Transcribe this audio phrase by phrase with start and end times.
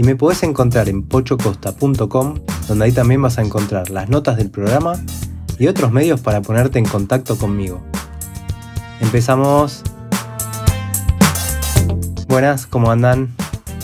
[0.00, 4.50] y me podés encontrar en pochocosta.com, donde ahí también vas a encontrar las notas del
[4.50, 4.94] programa
[5.58, 7.82] y otros medios para ponerte en contacto conmigo.
[9.02, 9.82] Empezamos.
[12.28, 13.36] Buenas, ¿cómo andan?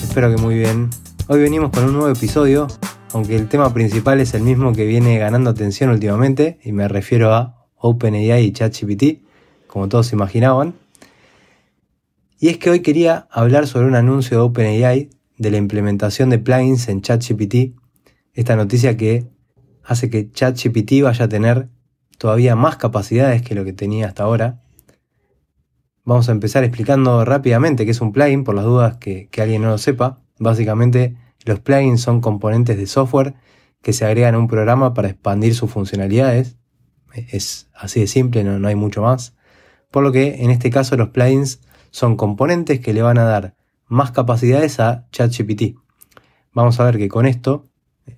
[0.03, 0.89] Espero que muy bien.
[1.29, 2.67] Hoy venimos con un nuevo episodio,
[3.13, 7.35] aunque el tema principal es el mismo que viene ganando atención últimamente, y me refiero
[7.35, 9.21] a OpenAI y ChatGPT,
[9.67, 10.77] como todos imaginaban.
[12.41, 16.39] Y es que hoy quería hablar sobre un anuncio de OpenAI de la implementación de
[16.39, 17.77] plugins en ChatGPT,
[18.33, 19.27] esta noticia que
[19.85, 21.69] hace que ChatGPT vaya a tener
[22.19, 24.63] todavía más capacidades que lo que tenía hasta ahora.
[26.05, 29.63] Vamos a empezar explicando rápidamente qué es un plugin, por las dudas que, que alguien
[29.63, 30.21] no lo sepa.
[30.39, 33.35] Básicamente, los plugins son componentes de software
[33.83, 36.57] que se agregan a un programa para expandir sus funcionalidades.
[37.15, 39.35] Es así de simple, no, no hay mucho más.
[39.91, 43.57] Por lo que en este caso los plugins son componentes que le van a dar
[43.87, 45.77] más capacidades a ChatGPT.
[46.53, 47.65] Vamos a ver que con esto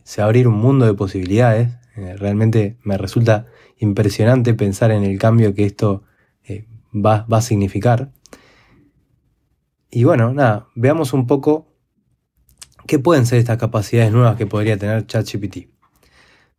[0.05, 1.71] se va a abrir un mundo de posibilidades.
[1.97, 3.47] Eh, realmente me resulta
[3.79, 6.05] impresionante pensar en el cambio que esto
[6.45, 8.13] eh, va, va a significar.
[9.91, 11.67] Y bueno, nada, veamos un poco
[12.87, 15.69] qué pueden ser estas capacidades nuevas que podría tener ChatGPT.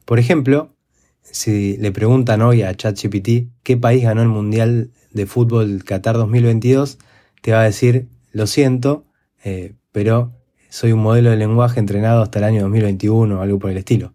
[0.05, 0.75] Por ejemplo,
[1.21, 6.97] si le preguntan hoy a ChatGPT qué país ganó el Mundial de Fútbol Qatar 2022,
[7.41, 9.05] te va a decir lo siento,
[9.43, 10.33] eh, pero
[10.69, 14.13] soy un modelo de lenguaje entrenado hasta el año 2021 o algo por el estilo.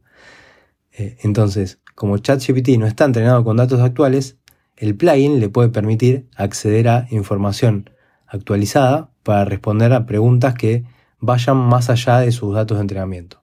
[0.93, 4.39] Eh, entonces, como ChatGPT no está entrenado con datos actuales,
[4.77, 7.91] el plugin le puede permitir acceder a información
[8.27, 10.85] actualizada para responder a preguntas que
[11.21, 13.43] vayan más allá de sus datos de entrenamiento.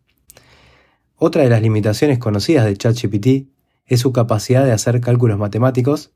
[1.16, 3.28] Otra de las limitaciones conocidas de ChatGPT
[3.86, 6.12] es su capacidad de hacer cálculos matemáticos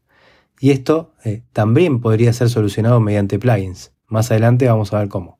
[0.59, 3.94] y esto eh, también podría ser solucionado mediante plugins.
[4.15, 5.39] Más adelante vamos a ver cómo.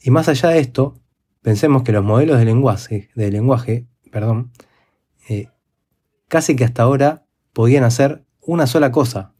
[0.00, 0.94] Y más allá de esto,
[1.42, 4.52] pensemos que los modelos de lenguaje, de lenguaje perdón,
[5.28, 5.48] eh,
[6.28, 9.34] casi que hasta ahora podían hacer una sola cosa,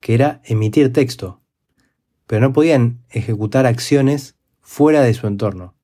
[0.00, 1.42] que era emitir texto,
[2.26, 5.74] pero no podían ejecutar acciones fuera de su entorno.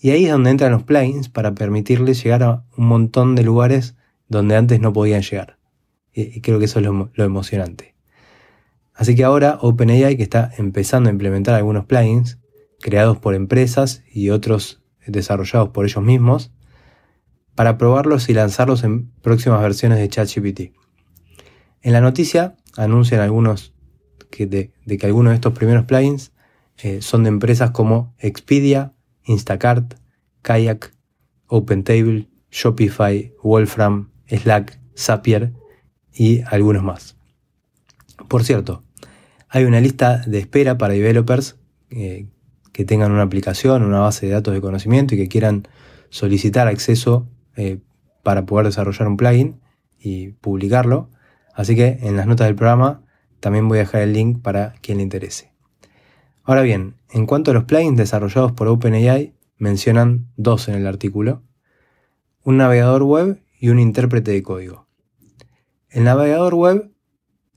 [0.00, 3.94] Y ahí es donde entran los plugins para permitirles llegar a un montón de lugares
[4.26, 5.58] donde antes no podían llegar.
[6.12, 7.91] Y creo que eso es lo, lo emocionante.
[8.94, 12.38] Así que ahora OpenAI, que está empezando a implementar algunos plugins
[12.80, 16.52] creados por empresas y otros desarrollados por ellos mismos,
[17.54, 20.60] para probarlos y lanzarlos en próximas versiones de ChatGPT.
[21.82, 23.74] En la noticia anuncian algunos
[24.30, 26.32] que de, que algunos de estos primeros plugins
[26.78, 28.94] eh, son de empresas como Expedia,
[29.24, 29.94] Instacart,
[30.42, 30.94] Kayak,
[31.46, 35.52] OpenTable, Shopify, Wolfram, Slack, Zapier
[36.12, 37.16] y algunos más.
[38.28, 38.82] Por cierto,
[39.48, 41.56] hay una lista de espera para developers
[41.90, 42.26] eh,
[42.72, 45.68] que tengan una aplicación, una base de datos de conocimiento y que quieran
[46.08, 47.78] solicitar acceso eh,
[48.22, 49.60] para poder desarrollar un plugin
[49.98, 51.10] y publicarlo.
[51.54, 53.02] Así que en las notas del programa
[53.40, 55.52] también voy a dejar el link para quien le interese.
[56.44, 61.42] Ahora bien, en cuanto a los plugins desarrollados por OpenAI, mencionan dos en el artículo,
[62.42, 64.86] un navegador web y un intérprete de código.
[65.88, 66.91] El navegador web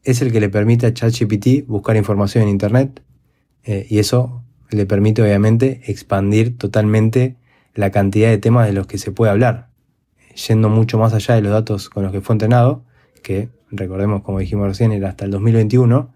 [0.06, 3.04] es el que le permite a ChatGPT buscar información en Internet
[3.64, 7.36] eh, y eso le permite obviamente expandir totalmente
[7.74, 9.70] la cantidad de temas de los que se puede hablar,
[10.48, 12.86] yendo mucho más allá de los datos con los que fue entrenado,
[13.22, 16.13] que recordemos como dijimos recién era hasta el 2021,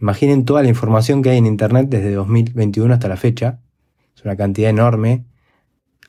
[0.00, 3.60] imaginen toda la información que hay en Internet desde 2021 hasta la fecha,
[4.16, 5.24] es una cantidad enorme,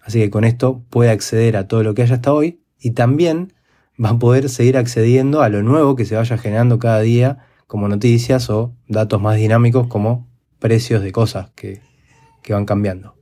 [0.04, 2.60] así que con esto puede acceder a todo lo que haya hasta hoy.
[2.80, 3.54] Y también
[4.04, 7.88] va a poder seguir accediendo a lo nuevo que se vaya generando cada día como
[7.88, 10.28] noticias o datos más dinámicos como
[10.60, 11.82] precios de cosas que,
[12.42, 13.16] que van cambiando.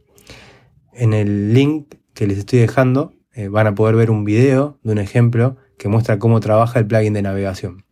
[0.93, 4.91] En el link que les estoy dejando eh, van a poder ver un video de
[4.91, 7.85] un ejemplo que muestra cómo trabaja el plugin de navegación.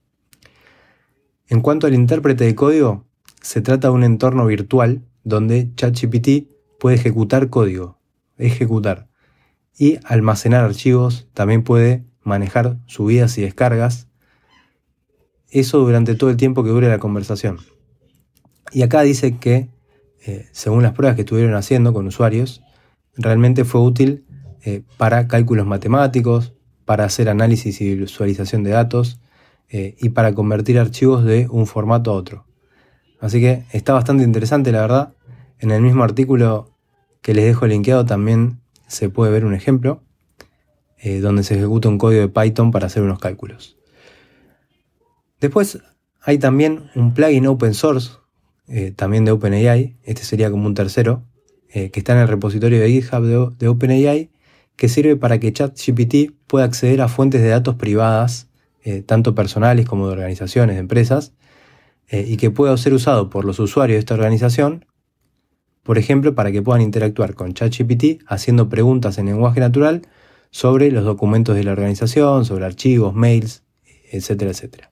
[1.47, 3.05] En cuanto al intérprete de código,
[3.41, 7.99] se trata de un entorno virtual donde ChatGPT puede ejecutar código,
[8.37, 9.09] ejecutar,
[9.77, 14.07] y almacenar archivos, también puede manejar subidas y descargas,
[15.51, 17.57] eso durante todo el tiempo que dure la conversación.
[18.71, 19.69] Y acá dice que,
[20.25, 22.61] eh, según las pruebas que estuvieron haciendo con usuarios,
[23.15, 24.25] realmente fue útil
[24.63, 26.53] eh, para cálculos matemáticos,
[26.85, 29.19] para hacer análisis y visualización de datos
[29.69, 32.45] eh, y para convertir archivos de un formato a otro.
[33.19, 35.13] Así que está bastante interesante, la verdad.
[35.59, 36.75] En el mismo artículo
[37.21, 40.03] que les dejo linkeado también se puede ver un ejemplo
[41.01, 43.77] eh, donde se ejecuta un código de Python para hacer unos cálculos.
[45.39, 45.79] Después
[46.21, 48.11] hay también un plugin open source,
[48.67, 51.23] eh, también de OpenAI, este sería como un tercero,
[51.71, 54.31] que está en el repositorio de GitHub de, de OpenAI,
[54.75, 58.47] que sirve para que ChatGPT pueda acceder a fuentes de datos privadas,
[59.05, 61.33] tanto personales como de organizaciones, de empresas,
[62.11, 64.85] eh, y que pueda ser usado por los usuarios de esta organización,
[65.83, 70.01] por ejemplo, para que puedan interactuar con ChatGPT haciendo preguntas en lenguaje natural
[70.51, 73.63] sobre los documentos de la organización, sobre archivos, mails,
[74.11, 74.91] etcétera, etcétera.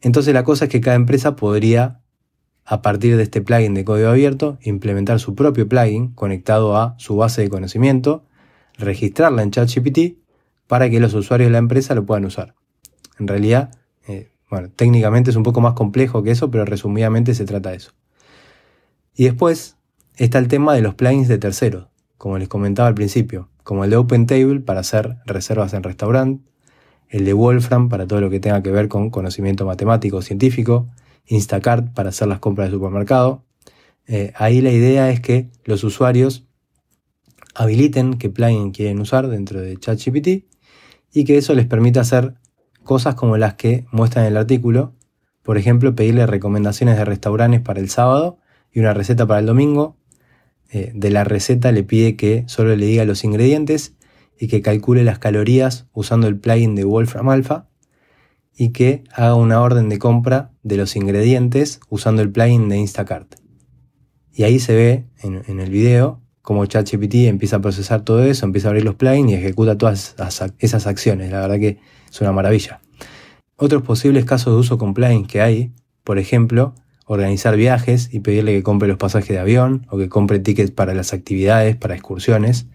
[0.00, 2.02] Entonces la cosa es que cada empresa podría,
[2.64, 7.16] a partir de este plugin de código abierto, implementar su propio plugin conectado a su
[7.16, 8.24] base de conocimiento,
[8.76, 10.18] registrarla en ChatGPT
[10.66, 12.54] para que los usuarios de la empresa lo puedan usar.
[13.18, 13.70] En realidad,
[14.06, 17.76] eh, bueno, técnicamente es un poco más complejo que eso, pero resumidamente se trata de
[17.76, 17.92] eso.
[19.14, 19.76] Y después
[20.16, 21.88] está el tema de los plugins de terceros,
[22.18, 26.44] como les comentaba al principio, como el de OpenTable para hacer reservas en restaurante,
[27.08, 30.88] el de Wolfram para todo lo que tenga que ver con conocimiento matemático o científico,
[31.26, 33.44] Instacart para hacer las compras de supermercado.
[34.06, 36.46] Eh, ahí la idea es que los usuarios
[37.54, 40.44] habiliten qué plugin quieren usar dentro de ChatGPT
[41.12, 42.34] y que eso les permita hacer
[42.82, 44.92] cosas como las que muestra en el artículo,
[45.42, 48.38] por ejemplo, pedirle recomendaciones de restaurantes para el sábado
[48.72, 49.96] y una receta para el domingo.
[50.74, 53.94] Eh, de la receta le pide que solo le diga los ingredientes
[54.40, 57.68] y que calcule las calorías usando el plugin de Wolfram Alpha
[58.56, 63.36] y que haga una orden de compra de los ingredientes usando el plugin de Instacart.
[64.32, 68.44] Y ahí se ve en, en el video cómo ChatGPT empieza a procesar todo eso,
[68.44, 70.16] empieza a abrir los plugins y ejecuta todas
[70.58, 71.30] esas acciones.
[71.30, 71.78] La verdad que
[72.10, 72.80] es una maravilla.
[73.54, 75.72] Otros posibles casos de uso con plugins que hay,
[76.02, 76.74] por ejemplo,
[77.04, 80.94] organizar viajes y pedirle que compre los pasajes de avión o que compre tickets para
[80.94, 82.66] las actividades, para excursiones.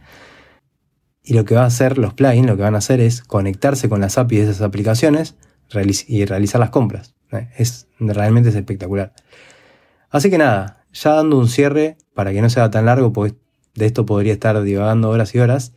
[1.23, 3.89] Y lo que va a hacer los plugins, lo que van a hacer es conectarse
[3.89, 5.35] con las APIs de esas aplicaciones
[6.07, 7.15] y realizar las compras.
[7.57, 9.13] Es, realmente es espectacular.
[10.09, 13.35] Así que nada, ya dando un cierre para que no sea tan largo, pues
[13.75, 15.73] de esto podría estar divagando horas y horas.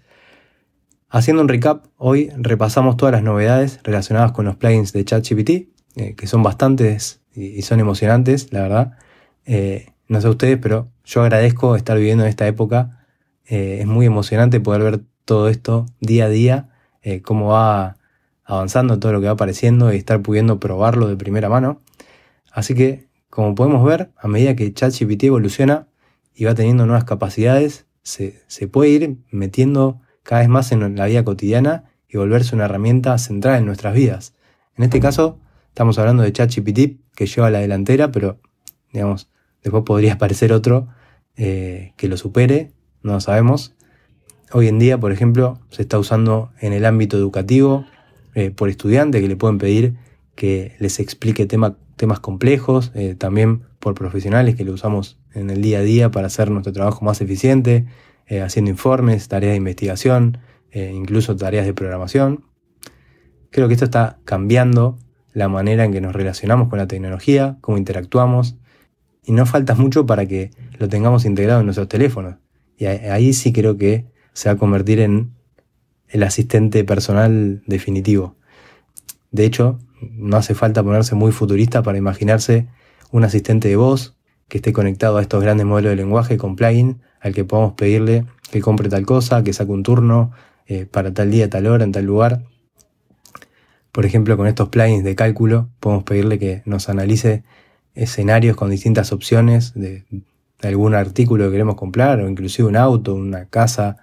[1.11, 5.51] Haciendo un recap, hoy repasamos todas las novedades relacionadas con los plugins de ChatGPT,
[5.97, 8.99] eh, que son bastantes y, son emocionantes, la verdad.
[9.47, 13.07] Eh, no sé ustedes, pero yo agradezco estar viviendo en esta época.
[13.47, 16.69] Eh, es muy emocionante poder ver todo esto día a día,
[17.25, 17.97] cómo va
[18.45, 21.81] avanzando todo lo que va apareciendo y estar pudiendo probarlo de primera mano.
[22.51, 25.89] Así que, como podemos ver, a medida que ChatGPT evoluciona
[26.35, 31.07] y va teniendo nuevas capacidades, se, se puede ir metiendo cada vez más en la
[31.07, 34.35] vida cotidiana y volverse una herramienta central en nuestras vidas.
[34.77, 35.39] En este caso,
[35.73, 38.39] estamos hablando de ChatGPT, que lleva la delantera, pero,
[38.93, 39.31] digamos,
[39.63, 40.89] después podría aparecer otro
[41.35, 42.73] eh, que lo supere,
[43.03, 43.75] no lo sabemos.
[44.53, 47.87] Hoy en día, por ejemplo, se está usando en el ámbito educativo
[48.35, 49.97] eh, por estudiantes que le pueden pedir
[50.35, 55.79] que les explique temas complejos, eh, también por profesionales que lo usamos en el día
[55.79, 57.87] a día para hacer nuestro trabajo más eficiente,
[58.43, 60.39] haciendo informes, tareas de investigación,
[60.73, 62.47] incluso tareas de programación.
[63.51, 64.97] Creo que esto está cambiando
[65.33, 68.57] la manera en que nos relacionamos con la tecnología, cómo interactuamos,
[69.25, 72.37] y no falta mucho para que lo tengamos integrado en nuestros teléfonos.
[72.77, 75.33] Y ahí sí creo que se va a convertir en
[76.09, 78.37] el asistente personal definitivo.
[79.31, 82.67] De hecho, no hace falta ponerse muy futurista para imaginarse
[83.11, 84.17] un asistente de voz
[84.49, 88.27] que esté conectado a estos grandes modelos de lenguaje con plugin al que podamos pedirle
[88.51, 90.33] que compre tal cosa, que saque un turno
[90.67, 92.43] eh, para tal día, tal hora, en tal lugar.
[93.93, 97.45] Por ejemplo, con estos plugins de cálculo podemos pedirle que nos analice
[97.95, 100.05] escenarios con distintas opciones de,
[100.63, 103.99] algún artículo que queremos comprar o inclusive un auto, una casa,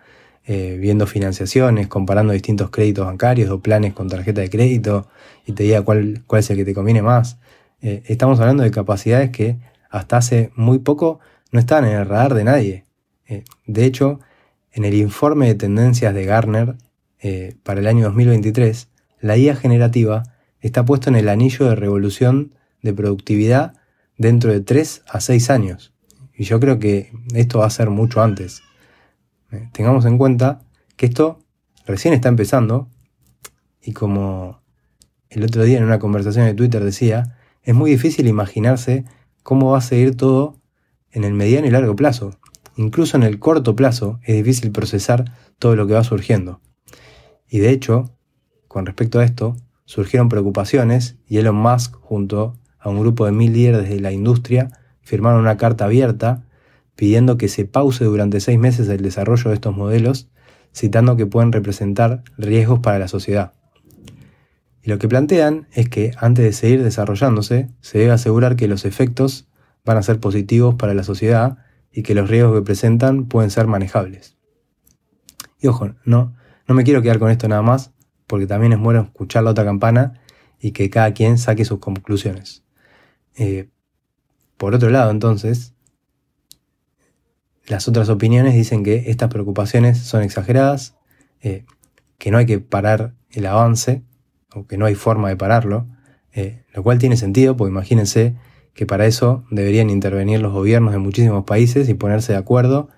[0.45, 5.07] eh, viendo financiaciones, comparando distintos créditos bancarios o planes con tarjeta de crédito
[5.45, 7.37] y te diga cuál, cuál es el que te conviene más.
[7.81, 9.57] Eh, estamos hablando de capacidades que
[9.89, 11.19] hasta hace muy poco
[11.51, 12.85] no estaban en el radar de nadie.
[13.27, 14.19] Eh, de hecho,
[14.71, 16.75] en el informe de tendencias de Garner
[17.21, 18.88] eh, para el año 2023,
[19.21, 20.23] la IA generativa
[20.61, 23.73] está puesto en el anillo de revolución de productividad
[24.17, 25.93] dentro de 3 a 6 años.
[26.33, 28.61] Y yo creo que esto va a ser mucho antes.
[29.51, 30.61] Eh, tengamos en cuenta
[30.95, 31.39] que esto
[31.85, 32.89] recién está empezando
[33.81, 34.61] y como
[35.29, 39.05] el otro día en una conversación de Twitter decía, es muy difícil imaginarse
[39.43, 40.59] cómo va a seguir todo
[41.11, 42.37] en el mediano y largo plazo.
[42.75, 45.25] incluso en el corto plazo es difícil procesar
[45.57, 46.61] todo lo que va surgiendo.
[47.49, 48.17] Y de hecho,
[48.69, 53.51] con respecto a esto, surgieron preocupaciones y Elon Musk, junto a un grupo de mil
[53.51, 54.69] líderes de la industria,
[55.01, 56.45] firmaron una carta abierta
[56.95, 60.29] pidiendo que se pause durante seis meses el desarrollo de estos modelos,
[60.71, 63.53] citando que pueden representar riesgos para la sociedad.
[64.83, 68.85] Y lo que plantean es que antes de seguir desarrollándose, se debe asegurar que los
[68.85, 69.47] efectos
[69.83, 71.57] van a ser positivos para la sociedad
[71.91, 74.37] y que los riesgos que presentan pueden ser manejables.
[75.59, 76.35] Y ojo, no,
[76.67, 77.93] no me quiero quedar con esto nada más,
[78.29, 80.21] porque también es bueno escuchar la otra campana
[80.59, 82.63] y que cada quien saque sus conclusiones.
[83.35, 83.69] Eh,
[84.55, 85.73] por otro lado, entonces,
[87.65, 90.95] las otras opiniones dicen que estas preocupaciones son exageradas,
[91.41, 91.65] eh,
[92.19, 94.03] que no hay que parar el avance,
[94.53, 95.87] o que no hay forma de pararlo,
[96.31, 98.35] eh, lo cual tiene sentido, porque imagínense
[98.75, 102.89] que para eso deberían intervenir los gobiernos de muchísimos países y ponerse de acuerdo,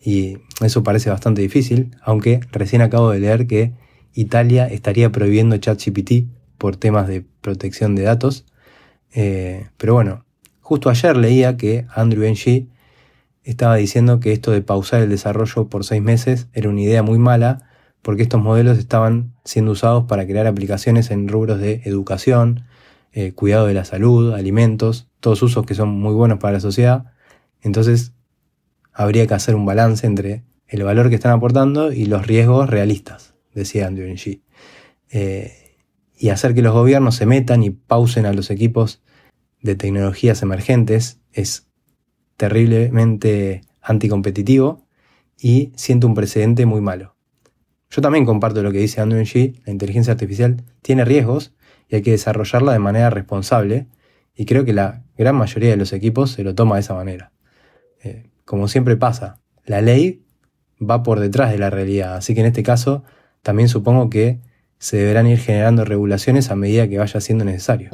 [0.00, 3.74] y eso parece bastante difícil, aunque recién acabo de leer que
[4.14, 6.26] Italia estaría prohibiendo ChatGPT
[6.58, 8.44] por temas de protección de datos.
[9.14, 10.24] Eh, pero bueno,
[10.60, 12.68] justo ayer leía que Andrew Ng
[13.44, 17.18] estaba diciendo que esto de pausar el desarrollo por seis meses era una idea muy
[17.18, 17.68] mala
[18.02, 22.64] porque estos modelos estaban siendo usados para crear aplicaciones en rubros de educación,
[23.12, 27.12] eh, cuidado de la salud, alimentos, todos usos que son muy buenos para la sociedad.
[27.60, 28.12] Entonces
[28.92, 33.31] habría que hacer un balance entre el valor que están aportando y los riesgos realistas
[33.54, 34.40] decía Andrew Ng.
[35.10, 35.76] Eh,
[36.16, 39.02] y hacer que los gobiernos se metan y pausen a los equipos
[39.60, 41.68] de tecnologías emergentes es
[42.36, 44.86] terriblemente anticompetitivo
[45.38, 47.16] y siente un precedente muy malo.
[47.90, 51.52] Yo también comparto lo que dice Andrew Ng, la inteligencia artificial tiene riesgos
[51.88, 53.86] y hay que desarrollarla de manera responsable
[54.34, 57.32] y creo que la gran mayoría de los equipos se lo toma de esa manera.
[58.02, 60.24] Eh, como siempre pasa, la ley
[60.80, 63.04] va por detrás de la realidad, así que en este caso
[63.42, 64.38] también supongo que
[64.78, 67.90] se deberán ir generando regulaciones a medida que vaya siendo necesario.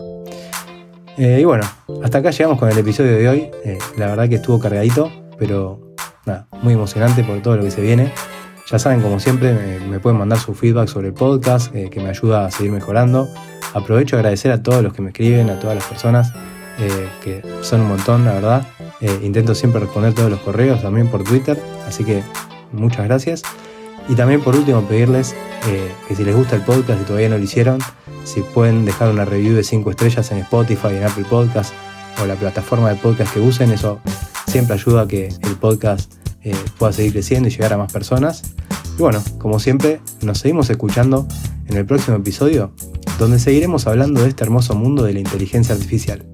[1.19, 1.64] Eh, y bueno,
[2.02, 3.50] hasta acá llegamos con el episodio de hoy.
[3.64, 7.83] Eh, la verdad que estuvo cargadito, pero nada, muy emocionante por todo lo que se
[7.83, 8.12] viene.
[8.71, 9.52] Ya saben, como siempre,
[9.88, 13.28] me, pueden mandar su feedback sobre el podcast, eh, que me ayuda a seguir mejorando.
[13.75, 16.33] Aprovecho a agradecer a todos los que me escriben, a todas las personas,
[17.25, 18.67] que son un montón, la verdad.
[19.23, 22.23] intento siempre responder todos los correos, también por Twitter, así que
[22.73, 23.43] muchas gracias.
[24.09, 25.35] Y también por último pedirles
[25.69, 27.79] eh, que si les gusta el podcast y todavía no lo hicieron,
[28.25, 31.73] si pueden dejar una review de 5 estrellas en Spotify, en Apple Podcast
[32.23, 34.00] o la plataforma de podcast que usen, eso
[34.47, 36.12] siempre ayuda a que el podcast
[36.43, 38.43] eh, pueda seguir creciendo y llegar a más personas.
[38.99, 41.27] Y bueno, como siempre, nos seguimos escuchando
[41.67, 42.73] en el próximo episodio,
[43.19, 46.25] donde seguiremos hablando de este hermoso mundo de la inteligencia artificial.